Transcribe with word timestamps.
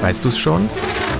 Weißt 0.00 0.24
du 0.24 0.30
es 0.30 0.38
schon? 0.38 0.70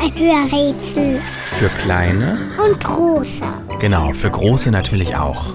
Ein 0.01 0.15
Hörrätsel. 0.15 1.21
Für 1.59 1.69
kleine? 1.83 2.39
Und 2.57 2.83
große. 2.83 3.45
Genau, 3.81 4.13
für 4.13 4.31
große 4.31 4.71
natürlich 4.71 5.15
auch. 5.17 5.53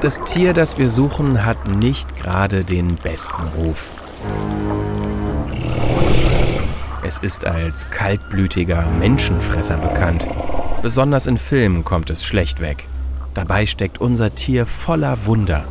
Das 0.00 0.20
Tier, 0.24 0.52
das 0.52 0.78
wir 0.78 0.88
suchen, 0.88 1.44
hat 1.44 1.68
nicht 1.68 2.16
gerade 2.16 2.64
den 2.64 2.96
besten 2.96 3.42
Ruf. 3.56 3.90
Es 7.02 7.18
ist 7.18 7.46
als 7.46 7.88
kaltblütiger 7.90 8.84
Menschenfresser 8.98 9.76
bekannt. 9.76 10.28
Besonders 10.82 11.26
in 11.26 11.38
Filmen 11.38 11.84
kommt 11.84 12.10
es 12.10 12.24
schlecht 12.24 12.60
weg. 12.60 12.88
Dabei 13.34 13.64
steckt 13.66 14.00
unser 14.00 14.34
Tier 14.34 14.66
voller 14.66 15.26
Wunder. 15.26 15.64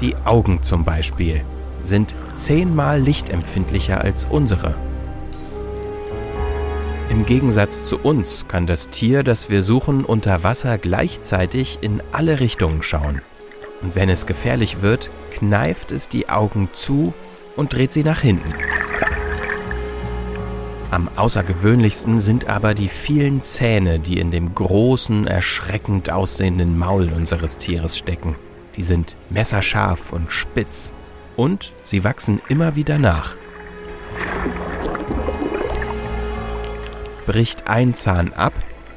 Die 0.00 0.16
Augen 0.24 0.62
zum 0.62 0.84
Beispiel 0.84 1.44
sind 1.82 2.16
zehnmal 2.34 3.00
lichtempfindlicher 3.00 4.00
als 4.00 4.24
unsere. 4.24 4.74
Im 7.10 7.26
Gegensatz 7.26 7.84
zu 7.84 7.98
uns 7.98 8.46
kann 8.48 8.66
das 8.66 8.88
Tier, 8.88 9.22
das 9.22 9.50
wir 9.50 9.62
suchen, 9.62 10.04
unter 10.04 10.42
Wasser 10.44 10.78
gleichzeitig 10.78 11.78
in 11.82 12.02
alle 12.12 12.40
Richtungen 12.40 12.82
schauen. 12.82 13.20
Und 13.82 13.96
wenn 13.96 14.08
es 14.08 14.24
gefährlich 14.24 14.80
wird, 14.80 15.10
kneift 15.30 15.92
es 15.92 16.08
die 16.08 16.30
Augen 16.30 16.70
zu 16.72 17.12
und 17.54 17.74
dreht 17.74 17.92
sie 17.92 18.04
nach 18.04 18.20
hinten. 18.20 18.54
Am 20.90 21.08
außergewöhnlichsten 21.16 22.18
sind 22.18 22.48
aber 22.48 22.74
die 22.74 22.88
vielen 22.88 23.40
Zähne, 23.40 23.98
die 23.98 24.18
in 24.18 24.30
dem 24.30 24.54
großen, 24.54 25.26
erschreckend 25.26 26.10
aussehenden 26.10 26.78
Maul 26.78 27.10
unseres 27.14 27.58
Tieres 27.58 27.98
stecken. 27.98 28.36
Die 28.76 28.82
sind 28.82 29.16
messerscharf 29.30 30.12
und 30.12 30.30
spitz 30.32 30.92
und 31.36 31.72
sie 31.82 32.04
wachsen 32.04 32.40
immer 32.48 32.76
wieder 32.76 32.98
nach. 32.98 33.36
Bricht 37.26 37.68
ein 37.68 37.94
Zahn 37.94 38.32
ab, 38.32 38.52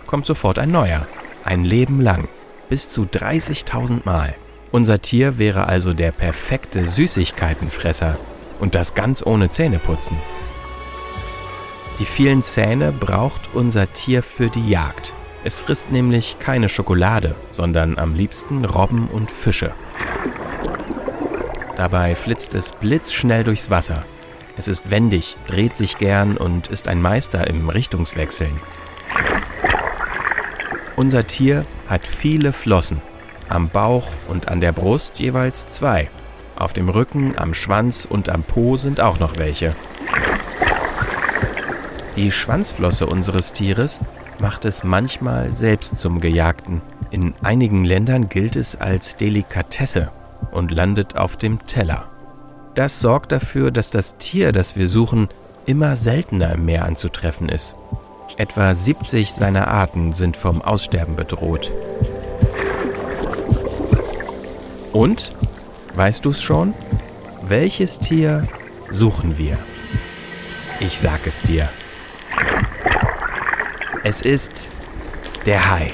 kommt 0.07 0.25
sofort 0.25 0.59
ein 0.59 0.71
neuer. 0.71 1.05
Ein 1.43 1.63
Leben 1.63 2.01
lang. 2.01 2.27
Bis 2.69 2.89
zu 2.89 3.03
30.000 3.03 4.01
Mal. 4.03 4.35
Unser 4.71 4.99
Tier 4.99 5.37
wäre 5.37 5.67
also 5.67 5.93
der 5.93 6.11
perfekte 6.11 6.85
Süßigkeitenfresser. 6.85 8.17
Und 8.59 8.73
das 8.73 8.95
ganz 8.95 9.23
ohne 9.25 9.51
Zähneputzen. 9.51 10.17
Die 11.99 12.05
vielen 12.05 12.43
Zähne 12.43 12.91
braucht 12.91 13.53
unser 13.53 13.93
Tier 13.93 14.23
für 14.23 14.49
die 14.49 14.69
Jagd. 14.69 15.13
Es 15.43 15.59
frisst 15.59 15.91
nämlich 15.91 16.39
keine 16.39 16.67
Schokolade, 16.67 17.35
sondern 17.51 17.99
am 17.99 18.15
liebsten 18.15 18.65
Robben 18.65 19.07
und 19.07 19.29
Fische. 19.29 19.75
Dabei 21.75 22.15
flitzt 22.15 22.55
es 22.55 22.71
blitzschnell 22.71 23.43
durchs 23.43 23.69
Wasser. 23.69 24.05
Es 24.57 24.69
ist 24.69 24.91
wendig, 24.91 25.35
dreht 25.47 25.75
sich 25.75 25.97
gern 25.97 26.37
und 26.37 26.69
ist 26.69 26.87
ein 26.87 27.01
Meister 27.01 27.47
im 27.47 27.69
Richtungswechseln. 27.69 28.61
Unser 30.95 31.27
Tier 31.27 31.65
hat 31.87 32.07
viele 32.07 32.53
Flossen. 32.53 33.01
Am 33.49 33.67
Bauch 33.69 34.07
und 34.29 34.47
an 34.47 34.61
der 34.61 34.71
Brust 34.71 35.19
jeweils 35.19 35.67
zwei. 35.67 36.09
Auf 36.55 36.71
dem 36.71 36.87
Rücken, 36.87 37.37
am 37.37 37.53
Schwanz 37.53 38.05
und 38.05 38.29
am 38.29 38.43
Po 38.43 38.77
sind 38.77 39.01
auch 39.01 39.19
noch 39.19 39.37
welche. 39.37 39.75
Die 42.15 42.31
Schwanzflosse 42.31 43.07
unseres 43.07 43.51
Tieres 43.51 43.99
macht 44.39 44.63
es 44.63 44.85
manchmal 44.85 45.51
selbst 45.51 45.99
zum 45.99 46.21
Gejagten. 46.21 46.81
In 47.11 47.35
einigen 47.43 47.83
Ländern 47.83 48.29
gilt 48.29 48.55
es 48.55 48.77
als 48.77 49.17
Delikatesse 49.17 50.11
und 50.55 50.71
landet 50.71 51.15
auf 51.15 51.37
dem 51.37 51.65
Teller. 51.67 52.07
Das 52.73 52.99
sorgt 52.99 53.31
dafür, 53.31 53.71
dass 53.71 53.91
das 53.91 54.17
Tier, 54.17 54.51
das 54.51 54.75
wir 54.75 54.87
suchen, 54.87 55.29
immer 55.65 55.95
seltener 55.95 56.53
im 56.53 56.65
Meer 56.65 56.85
anzutreffen 56.85 57.49
ist. 57.49 57.75
Etwa 58.37 58.75
70 58.75 59.31
seiner 59.31 59.67
Arten 59.69 60.11
sind 60.11 60.35
vom 60.35 60.61
Aussterben 60.61 61.15
bedroht. 61.15 61.71
Und, 64.91 65.33
weißt 65.95 66.25
du 66.25 66.31
es 66.31 66.41
schon? 66.41 66.73
Welches 67.43 67.99
Tier 67.99 68.47
suchen 68.89 69.37
wir? 69.37 69.57
Ich 70.79 70.99
sag 70.99 71.27
es 71.27 71.41
dir. 71.41 71.69
Es 74.03 74.21
ist 74.21 74.69
der 75.45 75.69
Hai. 75.71 75.93